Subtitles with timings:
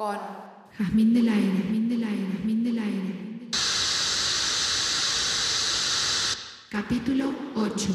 [0.00, 0.16] con
[0.78, 3.50] Jazmín del aire, Jazmín del aire, Jazmín del aire.
[6.70, 7.88] Capítulo 8.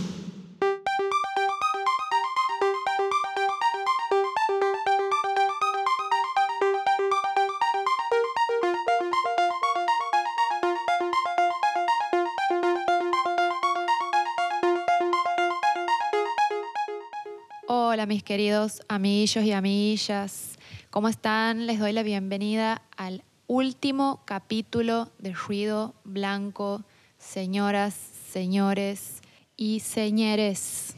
[17.68, 20.55] Hola mis queridos amiguillos y amiguillas,
[20.96, 21.68] ¿cómo están?
[21.68, 26.86] Les doy la bienvenida al último capítulo de Ruido Blanco,
[27.18, 27.94] señoras,
[28.32, 29.20] señores
[29.58, 30.96] y señores.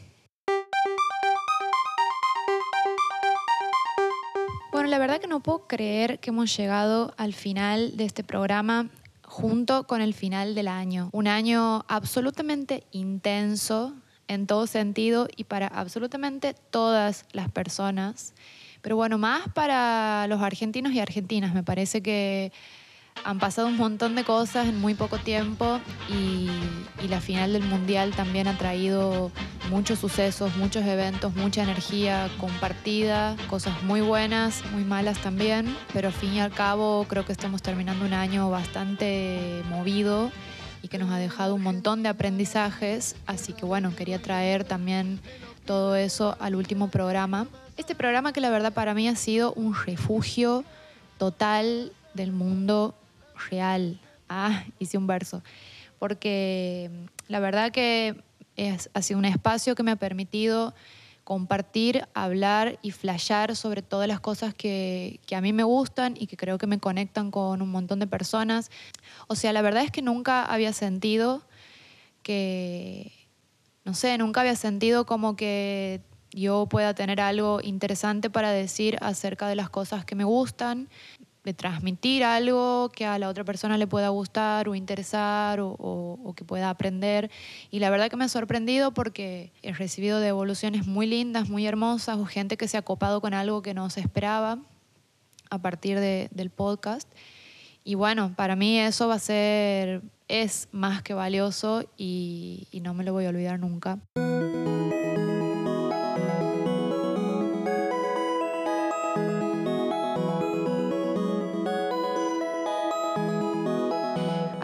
[4.71, 8.91] Bueno, la verdad que no puedo creer que hemos llegado al final de este programa
[9.26, 11.09] junto con el final del año.
[11.11, 13.95] Un año absolutamente intenso
[14.27, 18.35] en todo sentido y para absolutamente todas las personas.
[18.88, 21.54] Pero bueno, más para los argentinos y argentinas.
[21.54, 22.54] Me parece que
[23.26, 26.48] han pasado un montón de cosas en muy poco tiempo y,
[27.10, 29.29] la final del Mundial también ha traído
[29.70, 35.76] muchos sucesos, muchos eventos, mucha energía compartida, cosas muy buenas, muy malas también.
[35.91, 40.32] Pero al fin y al cabo creo que estamos terminando un año bastante movido
[40.82, 43.18] y que nos ha dejado un montón de aprendizajes.
[43.26, 45.20] Así que bueno, quería traer también
[45.66, 47.48] todo eso al último programa.
[47.77, 50.65] Este programa que la verdad para mí ha sido un refugio
[51.20, 52.95] total del mundo
[53.49, 53.99] real.
[54.27, 55.43] Ah, hice un verso.
[55.99, 56.89] Porque
[57.27, 58.15] la verdad que
[58.93, 60.73] ha sido un espacio que me ha permitido
[61.23, 66.37] compartir, hablar y flashear sobre todas las cosas que, a mí me gustan y que
[66.37, 68.71] creo que me conectan con un montón de personas.
[69.27, 71.43] O sea, la verdad es que nunca había sentido
[72.23, 73.11] que,
[73.85, 76.01] no sé, nunca había sentido como que
[76.37, 80.87] yo pueda tener algo interesante para decir acerca de las cosas que me gustan,
[81.43, 86.19] de transmitir algo que a la otra persona le pueda gustar o interesar o, o,
[86.23, 87.31] o, que pueda aprender.
[87.71, 92.17] Y la verdad que me ha sorprendido porque he recibido devoluciones muy lindas, muy hermosas,
[92.17, 94.59] o gente que se ha copado con algo que no se esperaba
[95.49, 97.09] a partir de, del podcast.
[97.85, 102.93] Y bueno, para mí eso va a ser, es más que valioso y, y no
[102.93, 103.99] me lo voy a olvidar nunca.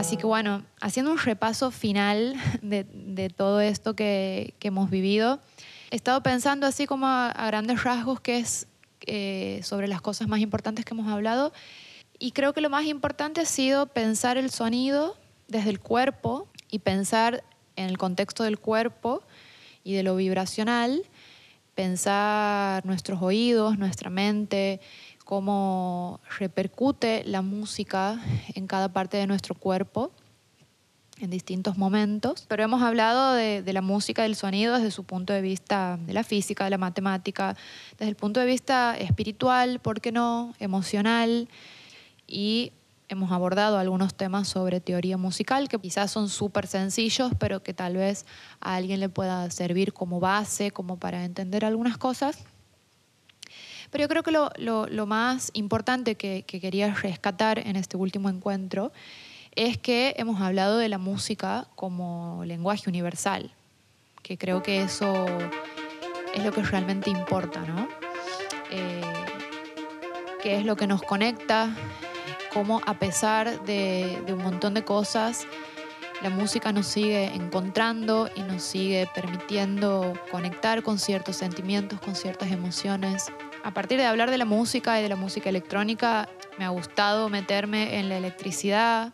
[0.04, 5.40] Así que bueno, haciendo un repaso final de, todo esto que, hemos vivido,
[5.92, 8.68] he estado pensando así como a, a grandes rasgos que es
[9.08, 11.54] eh, sobre las cosas más importantes que hemos hablado.
[12.20, 15.16] Y creo que lo más importante ha sido pensar el sonido
[15.48, 17.46] desde el cuerpo y pensar
[17.78, 19.24] en el contexto del cuerpo
[19.86, 21.02] y de lo vibracional,
[21.76, 24.82] pensar nuestros oídos, nuestra mente,
[25.34, 28.22] cómo repercute la música
[28.54, 30.12] en cada parte de nuestro cuerpo
[31.20, 35.42] en distintos momentos, pero hemos hablado de, la música, del sonido desde su punto de
[35.42, 37.56] vista de la física, de la matemática,
[37.98, 41.50] desde el punto de vista espiritual, ¿por qué no?, emocional,
[42.28, 42.72] y
[43.10, 47.96] hemos abordado algunos temas sobre teoría musical que quizás son súper sencillos, pero que tal
[47.96, 48.28] vez
[48.62, 52.46] a alguien le pueda servir como base, como para entender algunas cosas.
[53.94, 57.96] Pero yo creo que lo, lo, lo más importante que, que, quería rescatar en este
[57.96, 58.92] último encuentro
[59.54, 63.52] es que hemos hablado de la música como lenguaje universal,
[64.24, 65.28] que creo que eso
[66.34, 67.88] es lo que realmente importa, ¿no?
[68.72, 69.02] Eh,
[70.42, 71.70] que es lo que nos conecta,
[72.52, 75.46] cómo a pesar de, de un montón de cosas,
[76.24, 82.52] la música nos sigue encontrando y nos sigue permitiendo conectar con ciertos sentimientos, con ciertas
[82.52, 83.32] emociones,
[83.64, 86.28] a partir de hablar de la música y de la música electrónica,
[86.60, 89.14] me ha gustado meterme en la electricidad,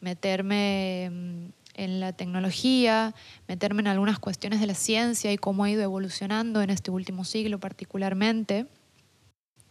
[0.00, 3.14] meterme mm, en la tecnología,
[3.48, 7.24] meterme en algunas cuestiones de la ciencia y cómo ha ido evolucionando en este último
[7.24, 8.66] siglo particularmente.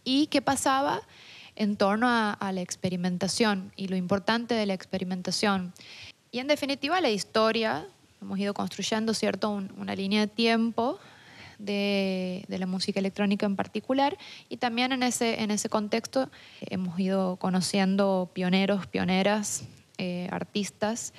[0.04, 1.02] Y qué pasaba
[1.56, 5.74] en torno a, a la experimentación y lo importante de la experimentación.
[6.30, 7.86] Y en definitiva la historia,
[8.20, 11.00] hemos ido construyendo cierto Un, una línea de tiempo
[11.58, 14.16] de, la música electrónica en particular
[14.48, 19.64] y también en ese, en ese contexto hemos ido conociendo pioneros, pioneras,
[19.98, 21.12] eh, artistas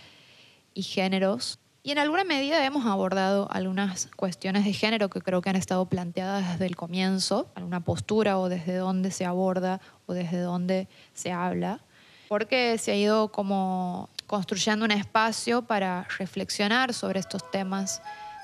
[0.73, 1.59] y géneros.
[1.85, 5.85] Y en alguna medida hemos abordado algunas cuestiones de género que creo que han estado
[5.85, 11.33] planteadas desde el comienzo, alguna postura o desde dónde se aborda o desde dónde se
[11.33, 11.81] habla,
[12.29, 18.01] porque se ha ido como construyendo un espacio para reflexionar sobre estos temas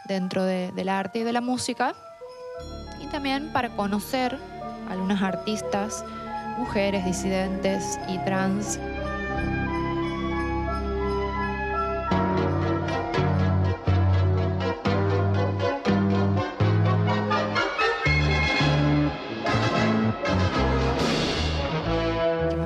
[0.09, 1.95] dentro de, del arte y de la música
[2.99, 4.37] y también para conocer
[4.89, 6.03] algunas artistas
[6.57, 8.79] mujeres disidentes y trans.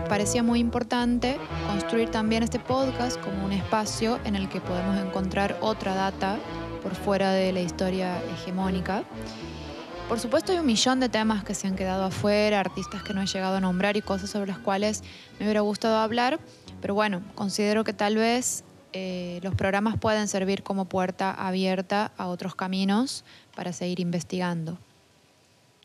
[0.10, 1.38] Parecía muy importante
[1.68, 6.38] construir también este podcast como un espacio en el que podemos encontrar otra data
[6.84, 9.04] por fuera de la historia hegemónica.
[10.10, 13.22] Por supuesto hay un millón de temas que se han quedado afuera, artistas que no
[13.22, 15.02] he llegado a nombrar y cosas sobre las cuales
[15.40, 16.40] me hubiera gustado hablar,
[16.82, 22.28] pero bueno, considero que tal vez eh, los programas pueden servir como puerta abierta a
[22.28, 23.24] otros caminos
[23.56, 24.78] para seguir investigando.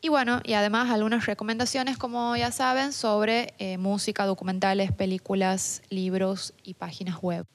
[0.01, 6.53] Y bueno, y además algunas recomendaciones, como ya saben, sobre eh, música, documentales, películas, libros
[6.63, 7.45] y páginas web.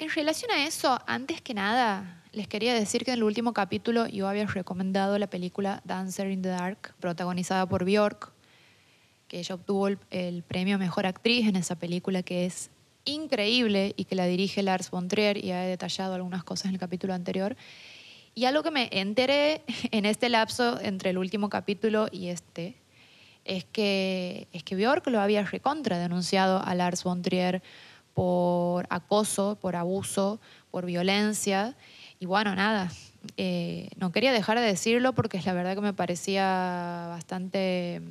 [0.00, 4.06] En relación a eso, antes que nada, les quería decir que en el último capítulo
[4.06, 8.32] yo había recomendado la película Dancer in the Dark, protagonizada por Björk,
[9.28, 12.70] que ella obtuvo el, premio Mejor Actriz en esa película que es
[13.04, 16.80] increíble y que la dirige Lars von Trier y ha detallado algunas cosas en el
[16.80, 17.54] capítulo anterior.
[18.34, 19.60] Y algo que me enteré
[19.90, 22.74] en este lapso entre el último capítulo y este
[23.44, 27.62] es que, es que Björk lo había recontra denunciado a Lars von Trier
[28.20, 31.74] por acoso, por abuso, por violencia.
[32.18, 32.92] Y bueno, nada,
[33.38, 38.02] eh, no quería dejar de decirlo porque es la verdad que me parecía bastante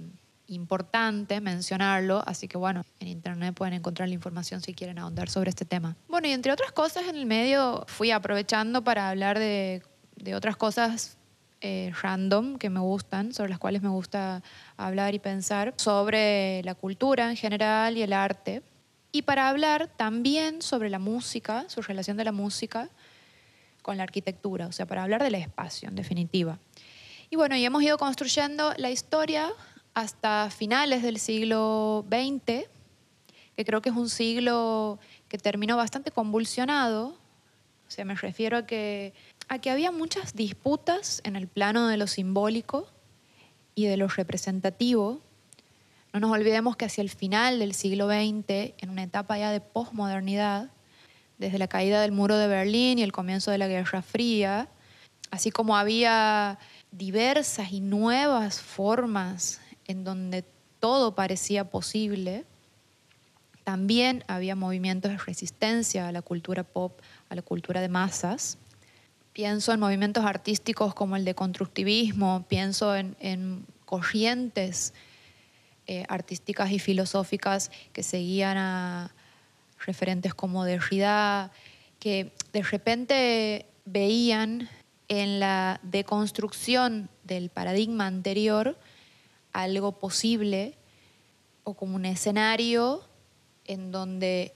[0.47, 5.51] importante mencionarlo, así que bueno, en internet pueden encontrar la información si quieren ahondar sobre
[5.51, 5.95] este tema.
[6.07, 9.83] Bueno, y entre otras cosas en el medio fui aprovechando para hablar de,
[10.15, 11.19] de otras cosas
[11.62, 14.41] eh, random que me gustan, sobre las cuales me gusta
[14.75, 18.63] hablar y pensar, sobre la cultura en general y el arte.
[19.11, 22.89] Y para hablar también sobre la música, su relación de la música
[23.81, 26.59] con la arquitectura, o sea, para hablar del espacio, en definitiva.
[27.29, 29.50] Y bueno, y hemos ido construyendo la historia
[29.94, 32.67] hasta finales del siglo XX,
[33.56, 37.07] que creo que es un siglo que terminó bastante convulsionado.
[37.88, 39.13] O sea, me refiero a que,
[39.47, 42.88] a que había muchas disputas en el plano de lo simbólico
[43.75, 45.21] y de lo representativo.
[46.11, 49.61] No nos olvidemos que hacia el final del siglo XX, en una etapa ya de
[49.61, 50.71] posmodernidad,
[51.38, 54.69] desde la caída del muro de Berlín y el comienzo de la Guerra Fría,
[55.31, 56.57] así como había
[56.91, 60.44] diversas y nuevas formas en donde
[60.79, 62.45] todo parecía posible,
[63.63, 68.57] también había movimientos de resistencia a la cultura pop, a la cultura de masas.
[69.31, 74.94] Pienso en movimientos artísticos como el de constructivismo, pienso en, en corrientes
[75.91, 79.12] eh, artísticas y filosóficas que seguían a
[79.83, 81.51] referentes como Derrida,
[81.97, 84.69] que de repente veían
[85.07, 88.77] en la deconstrucción del paradigma anterior
[89.51, 90.77] algo posible
[91.63, 93.03] o como un escenario
[93.65, 94.53] en donde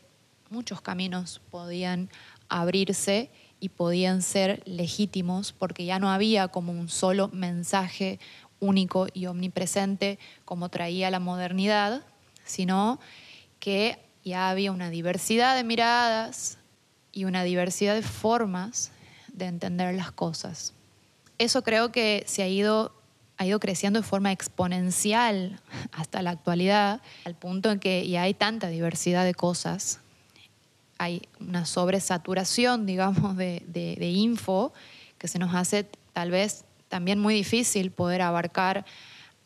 [0.52, 2.12] muchos caminos podían
[2.48, 8.20] abrirse y podían ser legítimos porque ya no había como un solo mensaje
[8.64, 12.04] único y omnipresente como traía la modernidad,
[12.46, 13.00] sino
[13.60, 16.58] que ya había una diversidad de miradas
[17.12, 18.92] y una diversidad de formas
[19.34, 20.74] de entender las cosas.
[21.38, 22.94] Eso creo que se ha ido,
[23.38, 25.60] ha ido creciendo de forma exponencial
[25.92, 30.00] hasta la actualidad, al punto en que ya hay tanta diversidad de cosas,
[30.98, 34.74] hay una sobresaturación, digamos, de, info
[35.18, 38.86] que se nos hace tal vez también muy difícil poder abarcar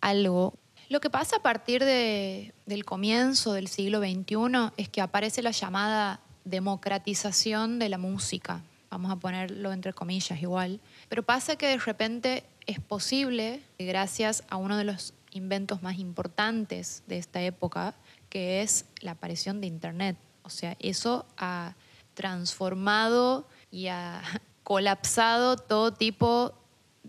[0.02, 0.54] algo.
[0.90, 5.52] Lo que pasa a partir de, del comienzo del siglo XXI es que aparece la
[5.52, 11.78] llamada democratización de la música, vamos a ponerlo entre comillas igual, pero pasa que de
[11.78, 17.96] repente es posible, gracias a uno de los inventos más importantes de esta época,
[18.30, 20.18] que es la aparición de Internet.
[20.44, 21.76] O sea, eso ha
[22.14, 24.22] transformado y ha
[24.64, 26.57] colapsado todo tipo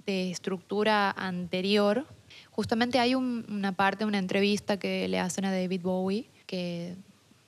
[0.06, 2.06] de estructura anterior.
[2.50, 6.94] Justamente hay un, una parte, una entrevista que le hacen a David Bowie, que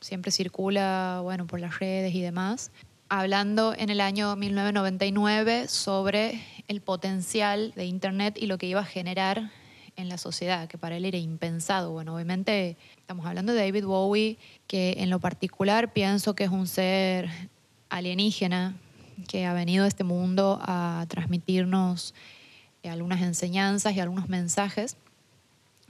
[0.00, 2.70] siempre circula bueno, por las redes y demás,
[3.08, 8.84] hablando en el año 1999 sobre el potencial de Internet y lo que iba a
[8.84, 9.50] generar
[9.96, 11.92] en la sociedad, que para él era impensado.
[11.92, 16.66] Bueno, obviamente estamos hablando de David Bowie, que en lo particular pienso que es un
[16.66, 17.28] ser
[17.90, 18.76] alienígena
[19.28, 22.14] que ha venido a este mundo a transmitirnos
[22.88, 24.96] algunas enseñanzas y algunos mensajes.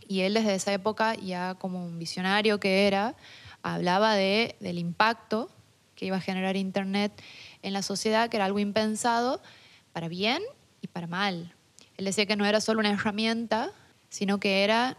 [0.09, 3.15] Y él desde esa época, ya como un visionario que era,
[3.63, 5.51] hablaba de, del impacto
[5.95, 7.13] que iba a generar Internet
[7.63, 9.41] en la sociedad, que era algo impensado
[9.93, 10.43] para bien
[10.81, 11.55] y para mal.
[11.97, 13.71] Él decía que no era solo una herramienta,
[14.09, 14.97] sino que era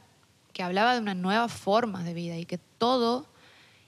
[0.54, 3.26] que hablaba de una nueva forma de vida y que todo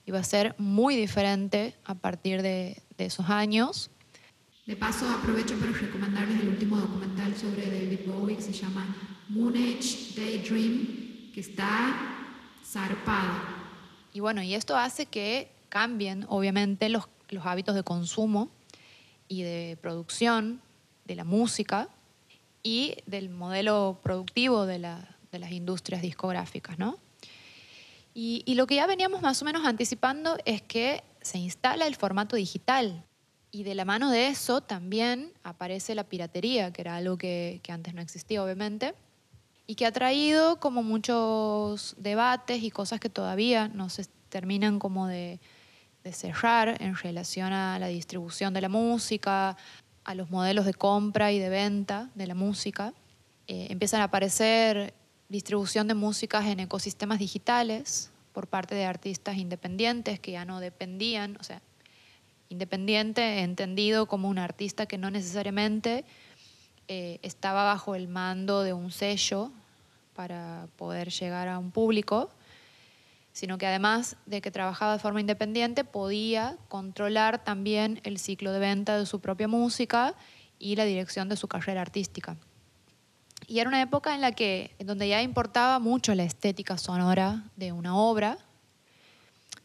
[0.06, 3.92] iba a ser muy diferente a partir de, de esos años.
[4.66, 8.96] De paso, aprovecho para recomendarles el último documental sobre David Bowie que se llama
[9.28, 11.94] Moon Age Daydream, que está
[12.66, 13.34] zarpado.
[14.14, 18.50] Y bueno, y esto hace que cambien, obviamente, los, los hábitos de consumo
[19.28, 20.62] y de producción
[21.06, 21.90] de la música
[22.62, 26.98] y del modelo productivo de, la- de las industrias discográficas, ¿no?
[28.16, 32.36] Y lo que ya veníamos más o menos anticipando es que se instala el formato
[32.36, 33.04] digital
[33.54, 37.72] y de la mano de eso también aparece la piratería, que era algo que, que
[37.72, 38.96] antes no existía, obviamente,
[39.68, 45.06] y que ha traído como muchos debates y cosas que todavía no se terminan como
[45.06, 45.40] de,
[46.04, 49.56] de cerrar en relación a la distribución de la música,
[50.04, 52.92] a los modelos de compra y de venta de la música.
[53.46, 54.96] Eh, empiezan a aparecer
[55.30, 61.38] distribución de músicas en ecosistemas digitales por parte de artistas independientes que ya no dependían,
[61.40, 61.62] o sea,
[62.50, 66.06] independiente entendido como un artista que no necesariamente
[66.88, 69.52] eh, estaba bajo el mando de un sello
[70.14, 72.30] para poder llegar a un público,
[73.32, 78.60] sino que además de que trabajaba de forma independiente, podía controlar también el ciclo de
[78.60, 80.14] venta de su propia música
[80.60, 82.38] y la dirección de su carrera artística.
[83.48, 87.44] Y era una época en la que, en donde ya importaba mucho la estética sonora
[87.56, 88.38] de una obra.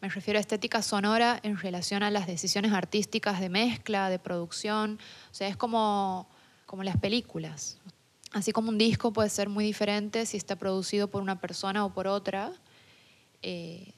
[0.01, 5.01] Me refiero a estética sonora en relación a las decisiones artísticas de mezcla, de producción.
[5.31, 6.29] O sea, es como,
[6.67, 7.79] como las películas.
[8.31, 11.93] Así como un disco puede ser muy diferente si está producido por una persona o
[11.93, 12.53] por otra,
[13.43, 13.93] eh,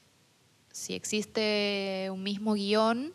[0.71, 3.13] si existe un mismo guion,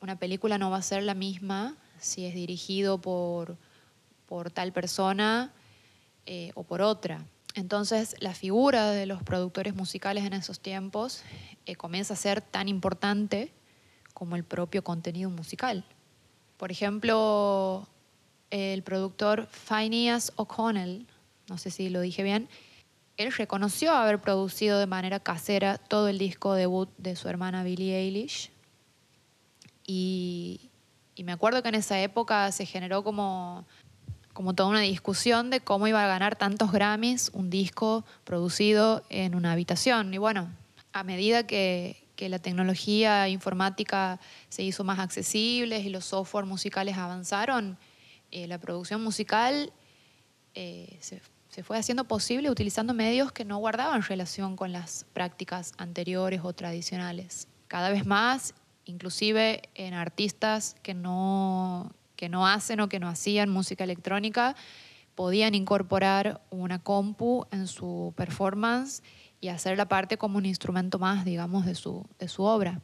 [0.00, 3.58] una película no va a ser la misma si es dirigido por,
[4.26, 5.52] por tal persona
[6.24, 7.26] eh, o por otra.
[7.54, 11.22] Entonces, la figura de los productores musicales en esos tiempos
[11.66, 13.52] eh, comienza a ser tan importante
[14.12, 15.84] como el propio contenido musical.
[16.56, 17.88] Por ejemplo,
[18.50, 21.06] el productor Phineas O'Connell,
[21.48, 22.48] no sé si lo dije bien,
[23.16, 27.96] él reconoció haber producido de manera casera todo el disco debut de su hermana Billie
[27.96, 28.50] Eilish.
[29.86, 30.70] Y,
[31.14, 33.64] y me acuerdo que en esa época se generó como,
[34.34, 39.34] como toda una discusión de cómo iba a ganar tantos Grammys un disco producido en
[39.34, 40.12] una habitación.
[40.12, 40.50] Y bueno,
[40.92, 46.98] a medida que, que la tecnología informática se hizo más accesible y los software musicales
[46.98, 47.78] avanzaron,
[48.30, 49.72] eh, la producción musical
[50.54, 55.72] eh, se, se fue haciendo posible utilizando medios que no guardaban relación con las prácticas
[55.78, 57.46] anteriores o tradicionales.
[57.68, 63.50] Cada vez más, inclusive en artistas que no, que no hacen o que no hacían
[63.50, 64.56] música electrónica,
[65.14, 69.02] podían incorporar una compu en su performance
[69.40, 72.80] y hacer la parte como un instrumento más, digamos, de su, de su obra.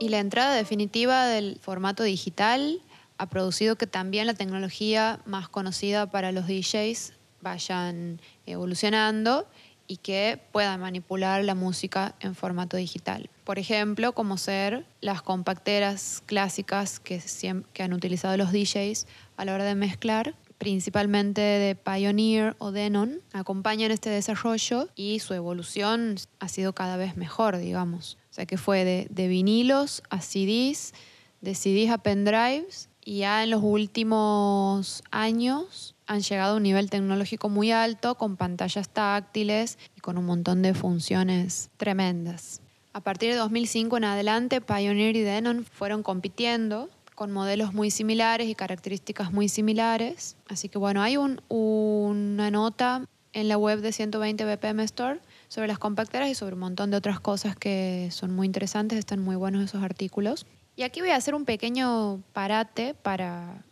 [0.00, 2.82] Y la entrada definitiva del formato digital
[3.18, 9.46] ha producido que también la tecnología más conocida para los DJs vayan evolucionando
[9.86, 13.28] y que puedan manipular la música en formato digital.
[13.44, 19.06] Por ejemplo, como ser las compacteras clásicas que, siem- que han utilizado los DJs
[19.36, 25.34] a la hora de mezclar, principalmente de Pioneer o Denon, acompañan este desarrollo y su
[25.34, 28.16] evolución ha sido cada vez mejor, digamos.
[28.30, 30.94] O sea que fue de, de vinilos a CDs,
[31.42, 36.90] de CDs a pendrives y ya en los últimos años han llegado a un nivel
[36.90, 42.60] tecnológico muy alto con pantallas táctiles y con un montón de funciones tremendas.
[42.92, 48.48] A partir de 2005 en adelante, Pioneer y Denon fueron compitiendo con modelos muy similares
[48.48, 50.36] y características muy similares.
[50.48, 55.66] Así que bueno, hay un- una nota en la web de 120 BPM Store sobre
[55.68, 59.36] las compacteras y sobre un montón de otras cosas que son muy interesantes, están muy
[59.36, 60.46] buenos esos artículos.
[60.76, 63.64] Y aquí voy a hacer un pequeño parate para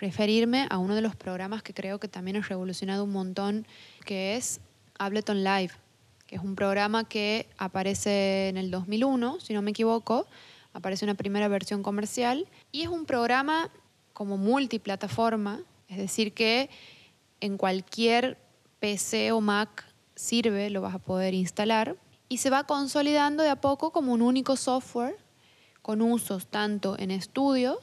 [0.00, 3.66] referirme a uno de los programas que creo que también ha revolucionado un montón,
[4.06, 4.60] que es
[4.98, 5.72] Ableton Live,
[6.26, 10.26] que es un programa que aparece en el 2001, si no me equivoco,
[10.72, 13.70] aparece una primera versión comercial y es un programa
[14.14, 16.70] como multiplataforma, es decir, que
[17.40, 18.38] en cualquier
[18.80, 19.84] PC o Mac
[20.14, 21.96] sirve, lo vas a poder instalar
[22.30, 25.16] y se va consolidando de a poco como un único software
[25.86, 27.78] con usos tanto en estudio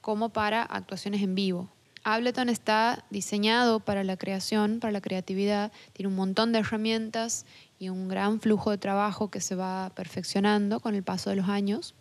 [0.00, 1.68] como para actuaciones en vivo.
[2.04, 7.46] Ableton está diseñado para la creación, para la creatividad, tiene un montón de herramientas
[7.80, 11.48] y un gran flujo de trabajo que se va perfeccionando con el paso de los
[11.48, 11.96] años.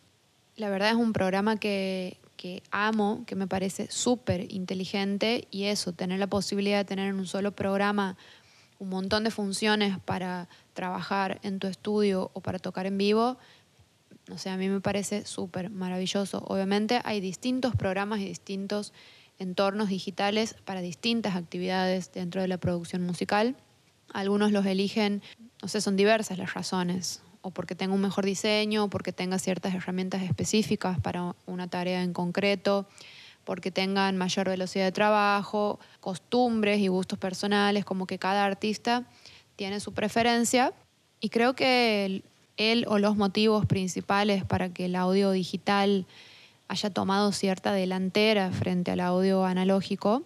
[0.57, 5.91] La verdad es un programa que, que amo, que me parece súper inteligente y eso,
[5.91, 8.15] tener la posibilidad de tener en un solo programa
[8.77, 13.37] un montón de funciones para trabajar en tu estudio o para tocar en vivo,
[14.27, 16.43] no sé, a mí me parece súper maravilloso.
[16.47, 18.93] Obviamente hay distintos programas y distintos
[19.39, 23.55] entornos digitales para distintas actividades dentro de la producción musical.
[24.13, 25.21] Algunos los eligen,
[25.61, 29.39] no sé, son diversas las razones, o porque tenga un mejor diseño, o porque tenga
[29.39, 32.87] ciertas herramientas específicas para una tarea en concreto,
[33.43, 39.05] porque tengan mayor velocidad de trabajo, costumbres y gustos personales, como que cada artista
[39.55, 40.73] tiene su preferencia.
[41.19, 42.23] Y creo que
[42.57, 46.05] él o los motivos principales para que el audio digital
[46.67, 50.23] haya tomado cierta delantera frente al audio analógico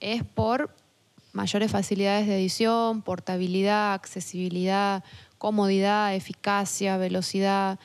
[0.00, 0.70] es por
[1.32, 5.04] mayores facilidades de edición, portabilidad, accesibilidad,
[5.38, 7.78] comodidad, eficacia, velocidad,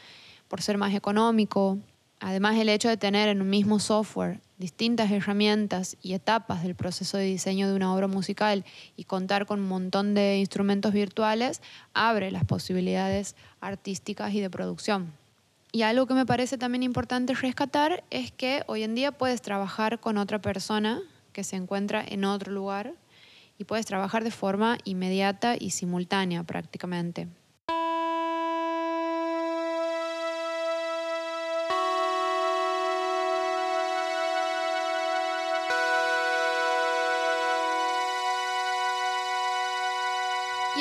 [0.47, 1.77] por ser más económico.
[2.23, 7.17] Además, el hecho de tener en un mismo software distintas herramientas y etapas del proceso
[7.17, 8.63] de diseño de una obra musical
[8.95, 11.63] y contar con un montón de instrumentos virtuales
[11.95, 15.11] abre las posibilidades artísticas y de producción.
[15.71, 19.99] Y algo que me parece también importante rescatar es que hoy en día puedes trabajar
[19.99, 21.01] con otra persona
[21.33, 22.93] que se encuentra en otro lugar
[23.57, 27.27] y puedes trabajar de forma inmediata y simultánea prácticamente.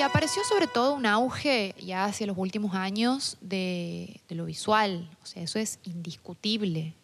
[0.01, 5.07] Y apareció sobre todo un auge ya hacia los últimos años de, lo visual.
[5.23, 6.95] O sea, eso es indiscutible.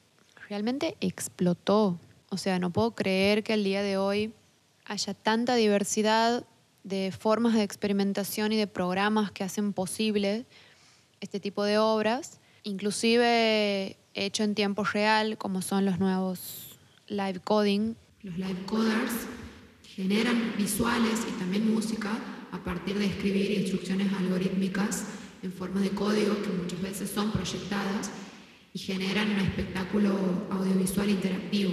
[0.48, 2.00] Realmente explotó.
[2.30, 4.32] O sea, no puedo creer que al día de hoy
[4.86, 6.46] haya tanta diversidad
[6.84, 10.46] de formas de experimentación y de programas que hacen posible
[11.20, 17.94] este tipo de obras, inclusive hecho en tiempo real, como son los nuevos live coding.
[18.22, 19.12] Los live coders
[19.84, 22.18] generan visuales y también música
[22.56, 25.04] a partir de escribir instrucciones algorítmicas
[25.42, 28.10] en forma de código que muchas veces son proyectadas
[28.72, 30.16] y generan un espectáculo
[30.50, 31.72] audiovisual interactivo.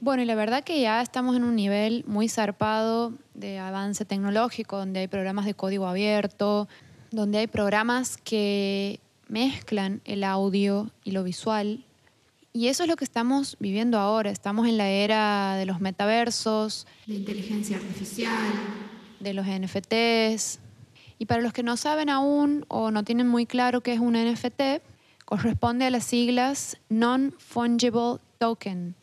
[0.00, 4.76] Bueno, y la verdad que ya estamos en un nivel muy zarpado de avance tecnológico,
[4.76, 6.68] donde hay programas de código abierto,
[7.10, 11.84] donde hay programas que mezclan el audio y lo visual.
[12.52, 14.30] Y eso es lo que estamos viviendo ahora.
[14.30, 16.86] Estamos en la era de los metaversos.
[17.06, 18.54] La inteligencia artificial,
[19.26, 20.60] de los NFTs.
[21.18, 24.14] Y para los que no saben aún o no tienen muy claro qué es un
[24.14, 24.82] NFT,
[25.24, 28.94] corresponde a las siglas Non-Fungible Token.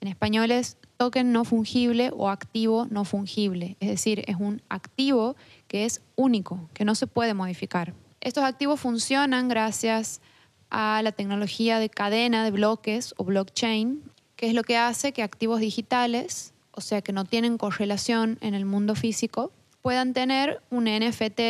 [0.00, 3.76] En español es token no fungible o activo no fungible.
[3.80, 7.94] Es decir, es un activo que es único, que no se puede modificar.
[8.20, 10.20] Estos activos funcionan gracias
[10.70, 14.02] a la tecnología de cadena de bloques o blockchain,
[14.36, 18.54] que es lo que hace que activos digitales o sea que no tienen correlación en
[18.54, 19.50] el mundo físico,
[19.88, 21.40] puedan tener un NFT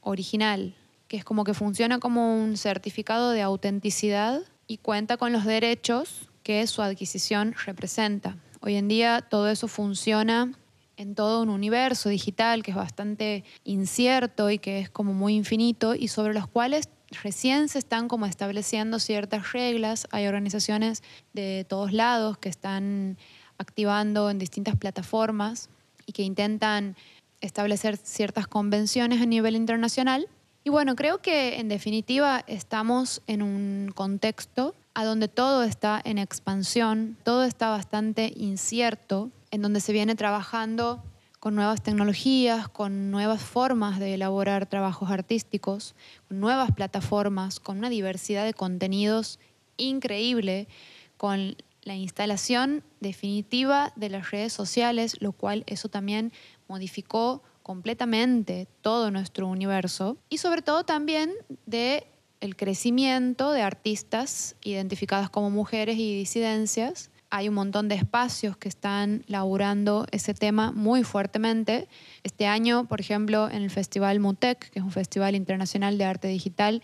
[0.00, 0.74] original,
[1.06, 6.28] que es como que funciona como un certificado de autenticidad y cuenta con los derechos
[6.42, 8.36] que su adquisición representa.
[8.60, 10.52] Hoy en día todo eso funciona
[10.96, 15.94] en todo un universo digital que es bastante incierto y que es como muy infinito
[15.94, 16.88] y sobre los cuales
[17.22, 20.08] recién se están como estableciendo ciertas reglas.
[20.10, 21.04] Hay organizaciones
[21.34, 23.16] de todos lados que están
[23.58, 25.70] activando en distintas plataformas
[26.04, 26.96] y que intentan
[27.40, 30.28] establecer ciertas convenciones a nivel internacional.
[30.64, 36.18] Y bueno, creo que en definitiva estamos en un contexto a donde todo está en
[36.18, 41.02] expansión, todo está bastante incierto, en donde se viene trabajando
[41.38, 45.94] con nuevas tecnologías, con nuevas formas de elaborar trabajos artísticos,
[46.28, 49.38] con nuevas plataformas, con una diversidad de contenidos
[49.78, 50.68] increíble,
[51.16, 56.30] con la instalación definitiva de las redes sociales, lo cual eso también
[56.70, 61.32] modificó completamente todo nuestro universo y sobre todo también
[61.66, 62.06] de
[62.40, 67.10] el crecimiento de artistas identificadas como mujeres y disidencias.
[67.28, 71.86] Hay un montón de espacios que están laburando ese tema muy fuertemente.
[72.22, 76.28] Este año, por ejemplo, en el Festival MUTEC, que es un festival internacional de arte
[76.28, 76.82] digital,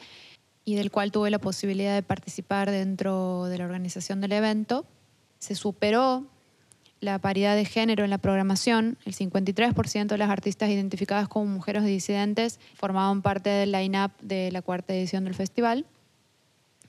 [0.65, 4.85] y del cual tuve la posibilidad de participar dentro de la organización del evento,
[5.39, 6.27] se superó
[7.01, 8.99] la paridad de género en la programación.
[9.05, 14.63] El 53% de las artistas identificadas como mujeres disidentes formaban parte del line-up de la
[14.63, 15.87] cuarta edición del festival.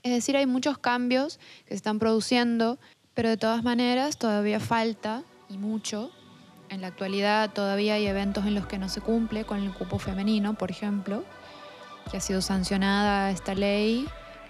[0.04, 2.80] Es decir, hay muchos cambios que se están produciendo,
[3.13, 6.12] pero de todas maneras todavía falta y mucho.
[6.70, 10.00] En la actualidad todavía hay eventos en los que no se cumple con el cupo
[10.00, 11.24] femenino, por ejemplo,
[12.10, 14.08] que ha sido sancionada esta ley,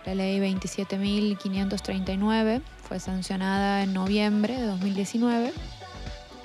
[0.07, 5.51] la ley 27.539, fue sancionada en noviembre de 2019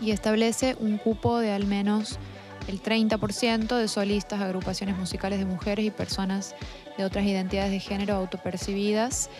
[0.00, 2.18] y establece un cupo de al menos
[2.66, 6.56] el 30% de solistas, agrupaciones musicales de mujeres y personas
[6.98, 9.30] de otras identidades de género autopercibidas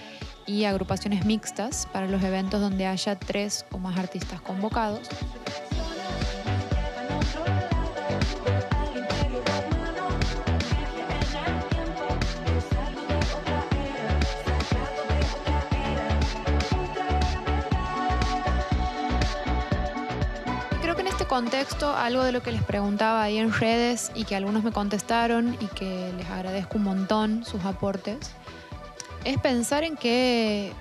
[0.47, 5.09] y agrupaciones mixtas para los eventos donde haya tres o más artistas convocados.
[21.33, 25.57] Contexto algo de lo que les preguntaba ahí en redes y que algunos me contestaron
[25.63, 28.33] y que les agradezco un montón sus aportes
[29.25, 30.75] es pensar en que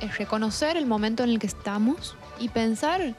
[0.00, 3.16] es reconocer el momento en el que estamos y pensar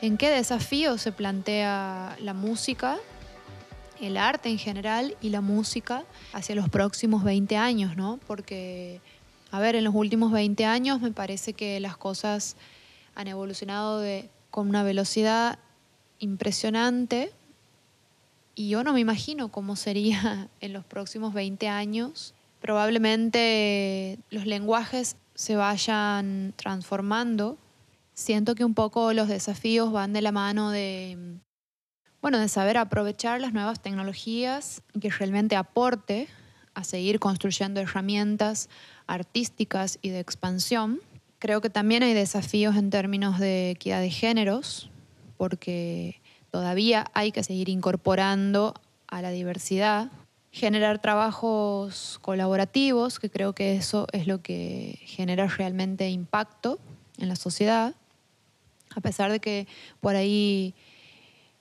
[0.00, 2.96] en qué desafío se plantea la música,
[4.00, 8.18] el arte en general y la música hacia los próximos 20 años, ¿no?
[8.26, 9.02] Porque,
[9.50, 12.56] a ver, en los últimos 20 años me parece que las cosas
[13.14, 14.02] han evolucionado
[14.50, 15.58] con una velocidad
[16.22, 17.32] impresionante
[18.54, 25.16] y yo no me imagino cómo sería en los próximos 20 años probablemente los lenguajes
[25.34, 27.58] se vayan transformando.
[28.14, 31.40] Siento que un poco los desafíos van de la mano de,
[32.22, 36.28] bueno, de saber aprovechar las nuevas tecnologías y que realmente aporte
[36.74, 38.68] a seguir construyendo herramientas
[39.08, 41.00] artísticas y de expansión.
[41.40, 44.88] Creo que también hay desafíos en términos de equidad de géneros,
[45.42, 46.20] porque
[46.52, 48.74] todavía hay que seguir incorporando
[49.08, 50.12] a la diversidad
[50.52, 56.78] generar trabajos colaborativos, que creo que eso es lo que genera realmente impacto
[57.18, 57.96] en la sociedad,
[58.94, 59.66] a pesar de que
[60.00, 60.76] por ahí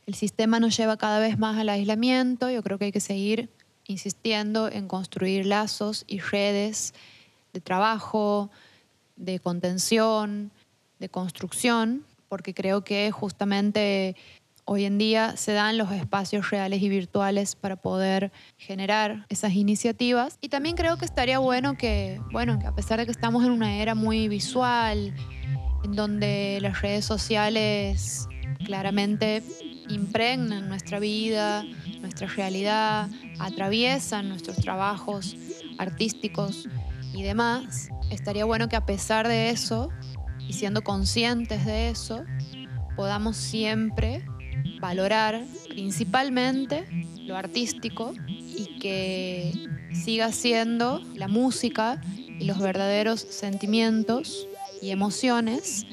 [0.05, 3.49] el sistema nos lleva cada vez más al aislamiento, yo creo que hay que seguir
[3.87, 6.93] insistiendo en construir lazos y redes
[7.51, 8.51] de trabajo,
[9.15, 10.51] de contención,
[10.99, 14.15] de construcción, porque creo que justamente
[14.63, 20.37] Hoy en día se dan los espacios reales y virtuales para poder generar esas iniciativas.
[20.39, 23.51] Y también creo que estaría bueno que, bueno, que a pesar de que estamos en
[23.51, 25.13] una era muy visual,
[25.83, 28.27] en donde las redes sociales
[28.63, 29.41] claramente
[29.89, 31.65] impregnan nuestra vida,
[31.99, 35.35] nuestra realidad, atraviesan nuestros trabajos
[35.79, 36.69] artísticos
[37.13, 39.89] y demás, estaría bueno que a pesar de eso,
[40.47, 42.23] y siendo conscientes de eso,
[42.95, 44.25] podamos siempre
[44.79, 46.85] valorar principalmente
[47.19, 49.53] lo artístico y que
[49.93, 52.01] siga siendo la música
[52.39, 54.47] y los verdaderos sentimientos
[54.81, 55.85] y emociones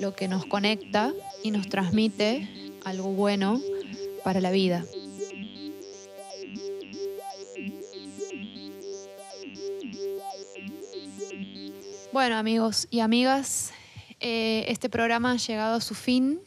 [0.00, 2.48] lo que nos conecta y nos transmite
[2.84, 3.60] algo bueno
[4.24, 4.84] para la vida.
[12.12, 13.72] Bueno amigos y amigas,
[14.20, 16.40] eh, este programa ha llegado a su fin.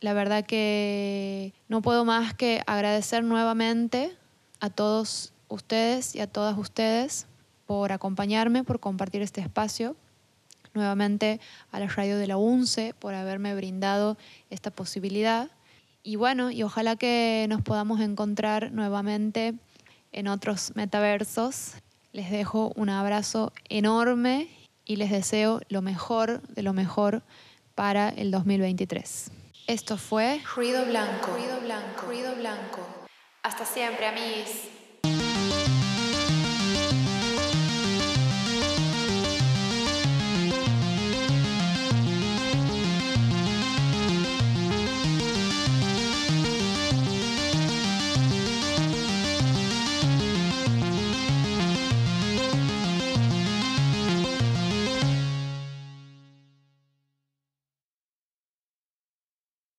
[0.00, 4.16] La verdad que no puedo más que agradecer nuevamente
[4.60, 7.26] a todos ustedes y a todas ustedes
[7.66, 9.96] por acompañarme, por compartir este espacio.
[10.72, 11.40] Nuevamente
[11.72, 14.16] a la radio de la UNCE por haberme brindado
[14.50, 15.50] esta posibilidad.
[16.02, 19.54] Y bueno, y ojalá que nos podamos encontrar nuevamente
[20.12, 21.72] en otros metaversos.
[22.12, 24.48] Les dejo un abrazo enorme
[24.84, 27.22] y les deseo lo mejor de lo mejor
[27.74, 29.30] para el 2023.
[29.66, 31.32] Esto fue Ruido Blanco.
[31.32, 32.06] Ruido Blanco.
[32.06, 32.86] Ruido Blanco.
[33.42, 34.79] Hasta siempre, amigos.